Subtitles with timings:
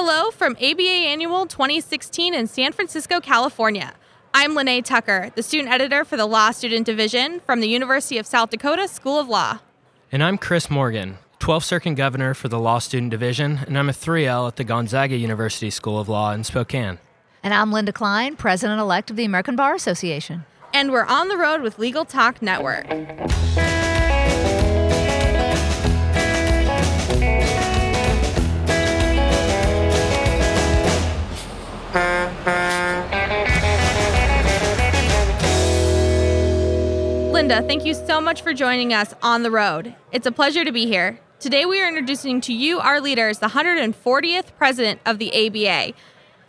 [0.00, 3.94] Hello from ABA Annual 2016 in San Francisco, California.
[4.32, 8.24] I'm Lene Tucker, the student editor for the Law Student Division from the University of
[8.24, 9.58] South Dakota School of Law.
[10.12, 13.92] And I'm Chris Morgan, 12th Circuit Governor for the Law Student Division, and I'm a
[13.92, 17.00] 3L at the Gonzaga University School of Law in Spokane.
[17.42, 20.44] And I'm Linda Klein, President elect of the American Bar Association.
[20.72, 22.86] And we're on the road with Legal Talk Network.
[37.66, 39.94] Thank you so much for joining us on the road.
[40.12, 41.18] It's a pleasure to be here.
[41.40, 45.92] Today, we are introducing to you, our leaders, the 140th president of the ABA.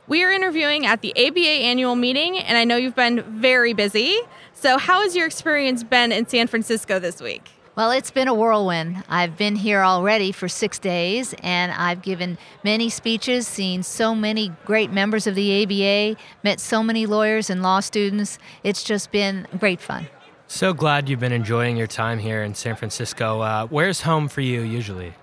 [0.07, 4.19] We are interviewing at the ABA annual meeting, and I know you've been very busy.
[4.53, 7.49] So, how has your experience been in San Francisco this week?
[7.75, 9.03] Well, it's been a whirlwind.
[9.09, 14.51] I've been here already for six days, and I've given many speeches, seen so many
[14.63, 18.37] great members of the ABA, met so many lawyers and law students.
[18.63, 20.07] It's just been great fun.
[20.51, 23.39] So glad you've been enjoying your time here in San Francisco.
[23.41, 25.13] Uh, where's home for you usually?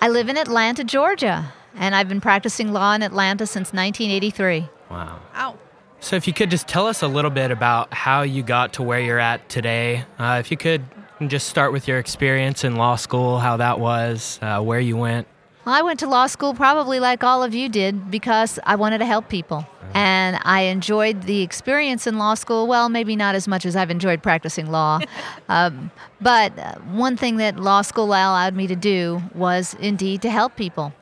[0.00, 4.68] I live in Atlanta, Georgia, and I've been practicing law in Atlanta since 1983.
[4.90, 5.20] Wow.
[5.36, 5.56] Ow.
[6.00, 8.82] So, if you could just tell us a little bit about how you got to
[8.82, 10.82] where you're at today, uh, if you could
[11.28, 15.28] just start with your experience in law school, how that was, uh, where you went.
[15.64, 18.98] Well, I went to law school probably like all of you did because I wanted
[18.98, 19.64] to help people.
[19.94, 22.66] And I enjoyed the experience in law school.
[22.66, 25.00] Well, maybe not as much as I've enjoyed practicing law.
[25.48, 30.30] um, but uh, one thing that law school allowed me to do was indeed to
[30.30, 30.94] help people.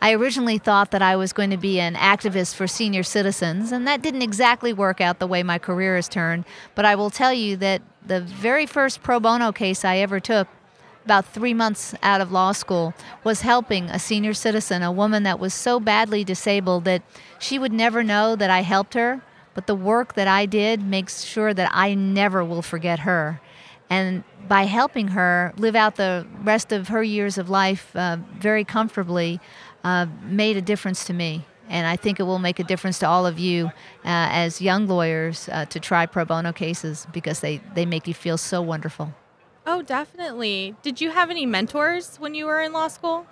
[0.00, 3.86] I originally thought that I was going to be an activist for senior citizens, and
[3.86, 6.44] that didn't exactly work out the way my career has turned.
[6.74, 10.48] But I will tell you that the very first pro bono case I ever took
[11.04, 15.38] about three months out of law school, was helping a senior citizen, a woman that
[15.38, 17.02] was so badly disabled that
[17.38, 19.22] she would never know that I helped her.
[19.54, 23.40] But the work that I did makes sure that I never will forget her.
[23.90, 28.64] And by helping her live out the rest of her years of life uh, very
[28.64, 29.40] comfortably,
[29.84, 31.44] uh, made a difference to me.
[31.68, 33.70] And I think it will make a difference to all of you uh,
[34.04, 38.38] as young lawyers uh, to try pro bono cases because they, they make you feel
[38.38, 39.12] so wonderful.
[39.70, 40.74] Oh, definitely.
[40.80, 43.26] Did you have any mentors when you were in law school?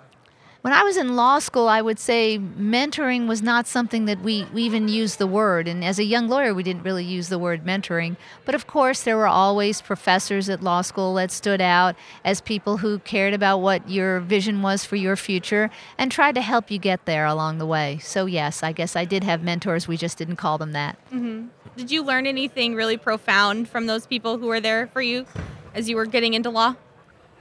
[0.61, 4.45] When I was in law school, I would say mentoring was not something that we,
[4.53, 5.67] we even used the word.
[5.67, 8.17] And as a young lawyer, we didn't really use the word mentoring.
[8.45, 12.77] But of course, there were always professors at law school that stood out as people
[12.77, 16.77] who cared about what your vision was for your future and tried to help you
[16.77, 17.97] get there along the way.
[17.97, 19.87] So, yes, I guess I did have mentors.
[19.87, 20.99] We just didn't call them that.
[21.09, 21.47] Mm-hmm.
[21.77, 25.25] Did you learn anything really profound from those people who were there for you?
[25.77, 26.75] As you were getting into law?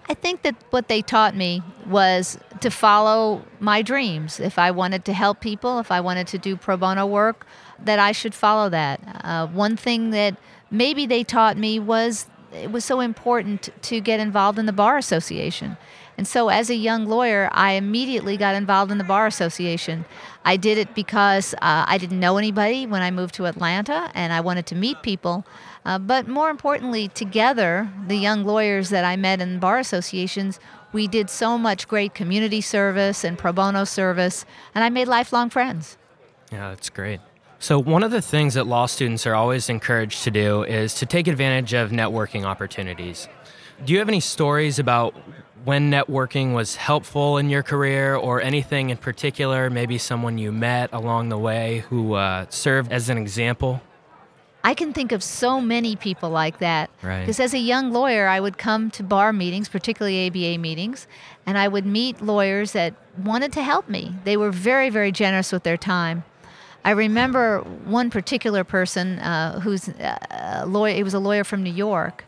[0.09, 4.39] I think that what they taught me was to follow my dreams.
[4.39, 7.47] If I wanted to help people, if I wanted to do pro bono work,
[7.83, 9.01] that I should follow that.
[9.25, 10.37] Uh, one thing that
[10.71, 14.97] maybe they taught me was it was so important to get involved in the Bar
[14.97, 15.77] Association.
[16.19, 20.05] And so, as a young lawyer, I immediately got involved in the Bar Association.
[20.45, 24.33] I did it because uh, I didn't know anybody when I moved to Atlanta and
[24.33, 25.45] I wanted to meet people.
[25.85, 30.59] Uh, but more importantly, together, the young lawyers that I met in bar associations,
[30.93, 35.51] we did so much great community service and pro bono service, and I made lifelong
[35.51, 35.99] friends.
[36.51, 37.21] Yeah, that's great.
[37.59, 41.07] So, one of the things that law students are always encouraged to do is to
[41.07, 43.29] take advantage of networking opportunities.
[43.85, 45.15] Do you have any stories about
[45.65, 50.91] when networking was helpful in your career or anything in particular, maybe someone you met
[50.93, 53.83] along the way who uh, served as an example?
[54.65, 56.91] I can think of so many people like that.
[57.03, 57.21] Right.
[57.21, 61.07] Because as a young lawyer, I would come to bar meetings, particularly ABA meetings,
[61.47, 64.15] and I would meet lawyers that wanted to help me.
[64.25, 66.25] They were very, very generous with their time.
[66.85, 70.95] I remember one particular person uh, who's uh, a lawyer.
[70.95, 72.25] He was a lawyer from New York,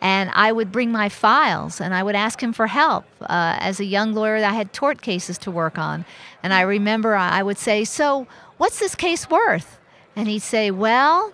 [0.00, 3.04] and I would bring my files and I would ask him for help.
[3.20, 6.04] Uh, as a young lawyer, I had tort cases to work on.
[6.42, 9.78] And I remember I would say, So, what's this case worth?
[10.16, 11.32] And he'd say, Well,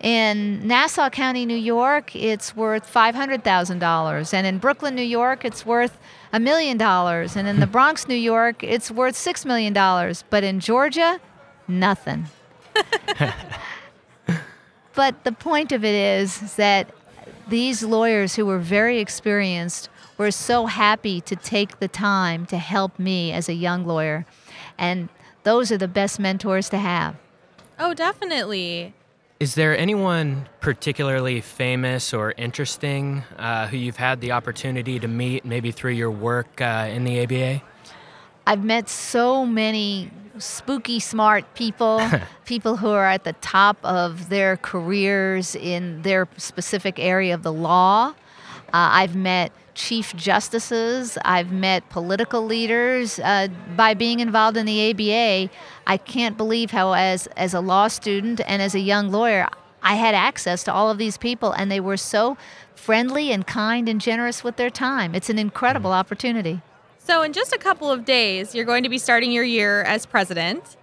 [0.00, 4.34] in Nassau County, New York, it's worth $500,000.
[4.34, 5.98] And in Brooklyn, New York, it's worth
[6.32, 7.36] a million dollars.
[7.36, 9.74] And in the Bronx, New York, it's worth $6 million.
[10.30, 11.20] But in Georgia,
[11.66, 12.26] nothing.
[14.94, 16.94] but the point of it is that
[17.48, 22.98] these lawyers who were very experienced were so happy to take the time to help
[22.98, 24.26] me as a young lawyer.
[24.76, 25.08] And
[25.44, 27.16] those are the best mentors to have.
[27.78, 28.94] Oh, definitely.
[29.40, 35.44] Is there anyone particularly famous or interesting uh, who you've had the opportunity to meet,
[35.44, 37.62] maybe through your work uh, in the ABA?
[38.48, 42.00] I've met so many spooky smart people,
[42.46, 47.52] people who are at the top of their careers in their specific area of the
[47.52, 48.14] law.
[48.68, 51.18] Uh, I've met chief justices.
[51.26, 53.18] I've met political leaders.
[53.18, 55.52] Uh, by being involved in the ABA,
[55.86, 59.46] I can't believe how, as, as a law student and as a young lawyer,
[59.82, 62.38] I had access to all of these people, and they were so
[62.74, 65.14] friendly and kind and generous with their time.
[65.14, 66.62] It's an incredible opportunity.
[67.08, 70.04] So, in just a couple of days, you're going to be starting your year as
[70.04, 70.76] president.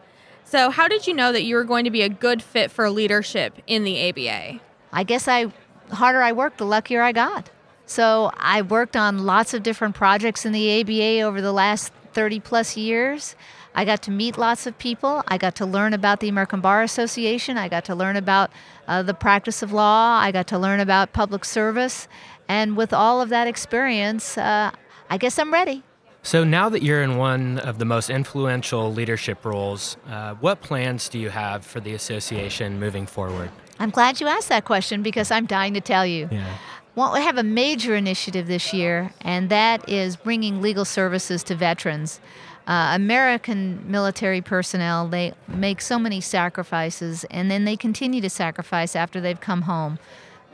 [0.43, 2.89] So, how did you know that you were going to be a good fit for
[2.89, 4.59] leadership in the ABA?
[4.91, 5.53] I guess I,
[5.91, 7.51] harder I worked, the luckier I got.
[7.85, 12.39] So, I worked on lots of different projects in the ABA over the last 30
[12.39, 13.35] plus years.
[13.75, 15.21] I got to meet lots of people.
[15.27, 17.55] I got to learn about the American Bar Association.
[17.55, 18.49] I got to learn about
[18.87, 20.17] uh, the practice of law.
[20.17, 22.07] I got to learn about public service.
[22.47, 24.71] And with all of that experience, uh,
[25.07, 25.83] I guess I'm ready.
[26.25, 31.07] So now that you're in one of the most influential leadership roles, uh, what plans
[31.07, 33.51] do you have for the association moving forward?
[33.77, 36.27] I'm glad you asked that question because I'm dying to tell you.
[36.31, 36.57] Yeah.
[36.95, 41.55] Well, we have a major initiative this year, and that is bringing legal services to
[41.55, 42.19] veterans.
[42.65, 48.95] Uh, American military personnel, they make so many sacrifices, and then they continue to sacrifice
[48.95, 49.99] after they've come home.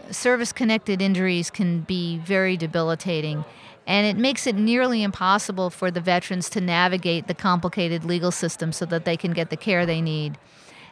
[0.10, 3.46] Service connected injuries can be very debilitating
[3.88, 8.72] and it makes it nearly impossible for the veterans to navigate the complicated legal system
[8.72, 10.38] so that they can get the care they need.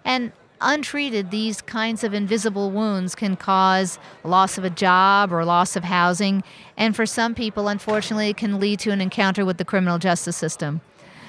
[0.03, 0.31] And
[0.61, 5.83] untreated, these kinds of invisible wounds can cause loss of a job or loss of
[5.83, 6.43] housing,
[6.77, 10.37] and for some people, unfortunately, it can lead to an encounter with the criminal justice
[10.37, 10.81] system.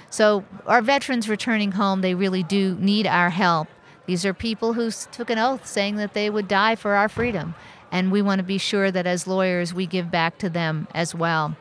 [0.09, 3.69] So, our veterans returning home, they really do need our help.
[4.07, 7.55] These are people who took an oath saying that they would die for our freedom
[7.93, 11.15] and we want to be sure that as lawyers we give back to them as
[11.15, 11.57] well.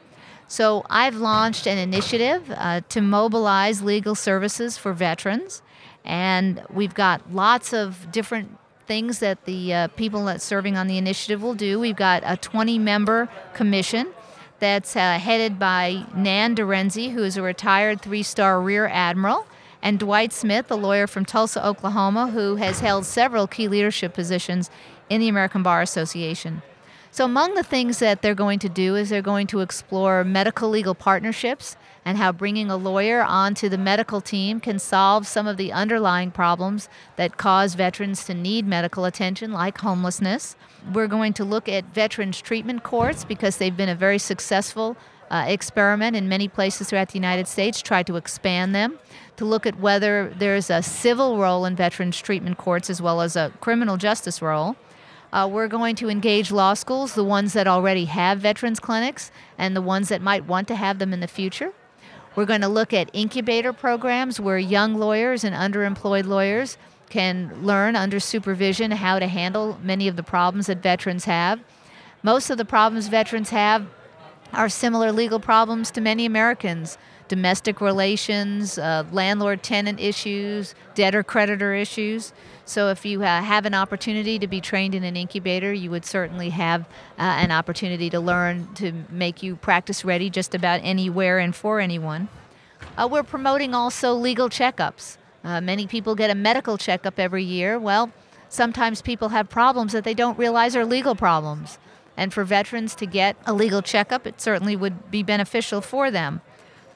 [0.48, 5.62] So I've launched an initiative uh, to mobilize legal services for veterans,
[6.04, 10.98] and we've got lots of different things that the uh, people that's serving on the
[10.98, 11.80] initiative will do.
[11.80, 14.08] We've got a 20 member commission
[14.60, 19.46] that's uh, headed by Nan DeRenzi, who is a retired three star Rear Admiral,
[19.82, 24.72] and Dwight Smith, a lawyer from Tulsa, Oklahoma, who has held several key leadership positions
[25.10, 26.62] in the American Bar Association.
[27.12, 30.70] So, among the things that they're going to do is they're going to explore medical
[30.70, 31.76] legal partnerships
[32.06, 36.30] and how bringing a lawyer onto the medical team can solve some of the underlying
[36.30, 40.56] problems that cause veterans to need medical attention, like homelessness.
[40.94, 44.96] We're going to look at veterans treatment courts because they've been a very successful
[45.32, 49.00] uh, experiment in many places throughout the United States, try to expand them,
[49.36, 53.36] to look at whether there's a civil role in veterans treatment courts as well as
[53.36, 54.76] a criminal justice role.
[55.32, 59.76] Uh, we're going to engage law schools, the ones that already have veterans clinics and
[59.76, 61.72] the ones that might want to have them in the future.
[62.36, 66.78] We're going to look at incubator programs where young lawyers and underemployed lawyers
[67.10, 71.60] can learn under supervision how to handle many of the problems that veterans have.
[72.24, 73.88] Most of the problems veterans have
[74.54, 76.98] are similar legal problems to many Americans
[77.30, 82.34] domestic relations, uh, landlord tenant issues, debtor creditor issues.
[82.66, 86.06] So, if you uh, have an opportunity to be trained in an incubator, you would
[86.06, 86.82] certainly have
[87.18, 91.80] uh, an opportunity to learn to make you practice ready just about anywhere and for
[91.80, 92.28] anyone.
[92.98, 95.18] Uh, we're promoting also legal checkups.
[95.44, 97.80] Uh, many people get a medical checkup every year.
[97.80, 98.12] Well,
[98.50, 101.78] sometimes people have problems that they don't realize are legal problems.
[102.18, 106.42] And for veterans to get a legal checkup, it certainly would be beneficial for them.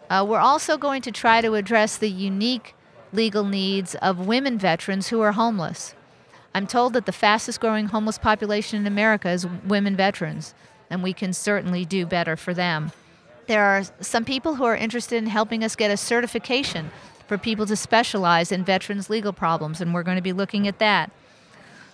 [0.09, 2.75] Uh, we're also going to try to address the unique
[3.11, 5.95] legal needs of women veterans who are homeless.
[6.55, 10.53] I'm told that the fastest growing homeless population in America is women veterans,
[10.89, 12.91] and we can certainly do better for them.
[13.47, 16.91] There are some people who are interested in helping us get a certification
[17.27, 20.79] for people to specialize in veterans' legal problems, and we're going to be looking at
[20.79, 21.11] that.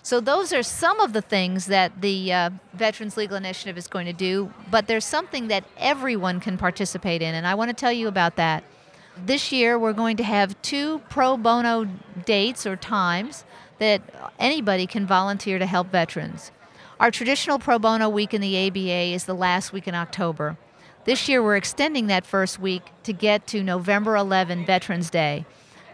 [0.02, 4.06] So, those are some of the things that the uh, Veterans Legal Initiative is going
[4.06, 7.92] to do, but there's something that everyone can participate in, and I want to tell
[7.92, 8.64] you about that.
[9.26, 11.86] This year, we're going to have two pro bono
[12.24, 13.44] dates or times
[13.78, 14.00] that
[14.38, 16.50] anybody can volunteer to help veterans.
[16.98, 20.56] Our traditional pro bono week in the ABA is the last week in October.
[21.04, 25.46] This year, we're extending that first week to get to November 11, Veterans Day.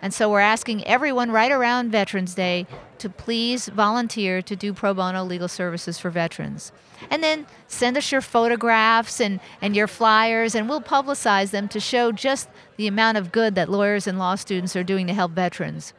[0.03, 2.67] And so we're asking everyone right around Veterans Day
[2.99, 6.73] to please volunteer to do pro bono legal services for veterans.
[7.11, 11.81] And then send us your photographs and, and your flyers, and we'll publicize them to
[11.81, 15.33] show just the amount of good that lawyers and law students are doing to help
[15.33, 15.93] veterans.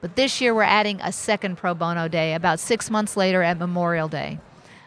[0.00, 3.58] But this year we're adding a second pro bono day about six months later at
[3.58, 4.38] Memorial Day.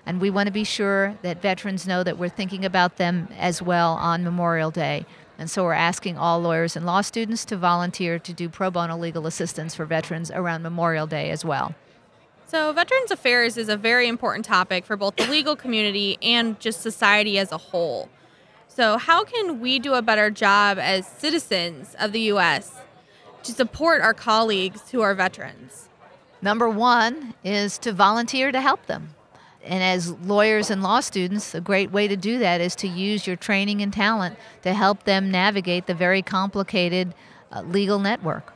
[0.06, 3.62] And we want to be sure that veterans know that we're thinking about them as
[3.62, 5.06] well on Memorial Day.
[5.40, 8.98] And so we're asking all lawyers and law students to volunteer to do pro bono
[8.98, 11.74] legal assistance for veterans around Memorial Day as well.
[12.46, 16.82] So, Veterans Affairs is a very important topic for both the legal community and just
[16.82, 18.10] society as a whole.
[18.68, 22.82] So, how can we do a better job as citizens of the U.S.
[23.44, 25.90] to support our colleagues who are veterans?
[26.42, 29.14] Number one is to volunteer to help them.
[29.70, 33.28] And as lawyers and law students, a great way to do that is to use
[33.28, 37.14] your training and talent to help them navigate the very complicated
[37.52, 38.52] uh, legal network.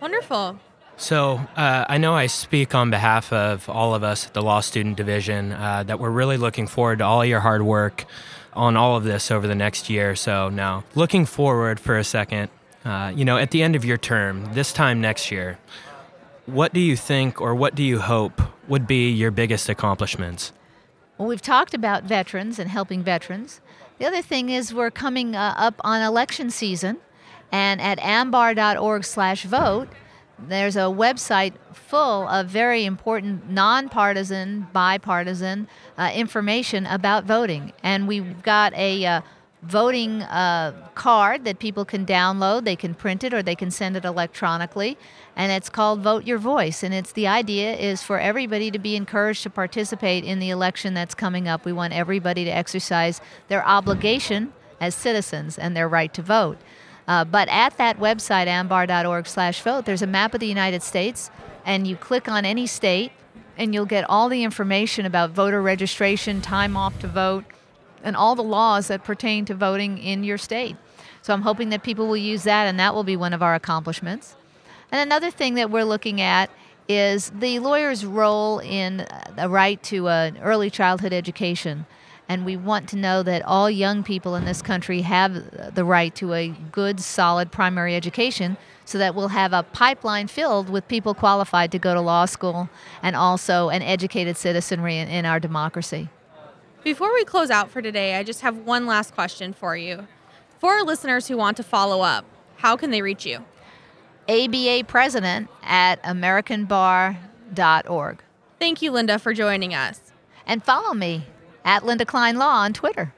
[0.00, 0.58] Wonderful.
[0.96, 4.60] So, uh, I know I speak on behalf of all of us at the Law
[4.60, 8.06] Student Division uh, that we're really looking forward to all your hard work
[8.54, 10.48] on all of this over the next year or so.
[10.48, 12.48] Now, looking forward for a second,
[12.86, 15.58] uh, you know, at the end of your term, this time next year,
[16.46, 20.52] what do you think or what do you hope would be your biggest accomplishments?
[21.18, 23.60] Well, we've talked about veterans and helping veterans.
[23.98, 26.98] The other thing is we're coming uh, up on election season,
[27.52, 29.88] and at ambar.org/vote,
[30.38, 37.72] there's a website full of very important nonpartisan, bipartisan uh, information about voting.
[37.84, 39.20] And we've got a uh,
[39.64, 42.64] voting uh, card that people can download.
[42.64, 44.96] They can print it or they can send it electronically.
[45.36, 46.82] And it's called Vote Your Voice.
[46.82, 50.94] And it's the idea is for everybody to be encouraged to participate in the election
[50.94, 51.64] that's coming up.
[51.64, 56.58] We want everybody to exercise their obligation as citizens and their right to vote.
[57.06, 61.30] Uh, but at that website, ambar.org slash vote, there's a map of the United States,
[61.64, 63.12] and you click on any state,
[63.58, 67.44] and you'll get all the information about voter registration, time off to vote,
[68.04, 70.76] and all the laws that pertain to voting in your state.
[71.22, 73.54] So I'm hoping that people will use that, and that will be one of our
[73.54, 74.36] accomplishments.
[74.92, 76.50] And another thing that we're looking at
[76.88, 81.86] is the lawyer's role in uh, the right to an early childhood education.
[82.28, 86.14] And we want to know that all young people in this country have the right
[86.16, 91.14] to a good, solid primary education so that we'll have a pipeline filled with people
[91.14, 92.68] qualified to go to law school
[93.02, 96.08] and also an educated citizenry in, in our democracy.
[96.84, 100.06] Before we close out for today, I just have one last question for you.
[100.58, 102.26] For our listeners who want to follow up,
[102.56, 103.38] how can they reach you?
[104.28, 108.22] ABA president at AmericanBar.org.
[108.58, 110.12] Thank you, Linda, for joining us.
[110.46, 111.24] And follow me
[111.64, 113.14] at Linda Klein Law on Twitter.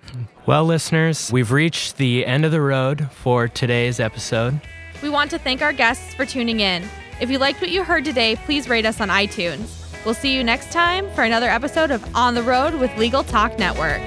[0.47, 4.61] Well, listeners, we've reached the end of the road for today's episode.
[5.03, 6.89] We want to thank our guests for tuning in.
[7.21, 9.86] If you liked what you heard today, please rate us on iTunes.
[10.07, 13.59] We'll see you next time for another episode of On the Road with Legal Talk
[13.59, 14.01] Network.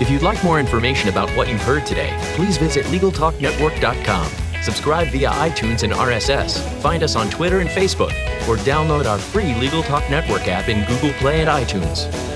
[0.00, 4.28] If you'd like more information about what you've heard today, please visit LegalTalkNetwork.com.
[4.62, 6.58] Subscribe via iTunes and RSS.
[6.80, 8.12] Find us on Twitter and Facebook,
[8.48, 12.35] or download our free Legal Talk Network app in Google Play and iTunes.